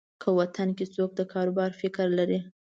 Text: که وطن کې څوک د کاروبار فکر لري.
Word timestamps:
که 0.21 0.29
وطن 0.39 0.69
کې 0.77 0.85
څوک 0.95 1.09
د 1.15 1.21
کاروبار 1.33 1.71
فکر 1.81 2.07
لري. 2.19 2.39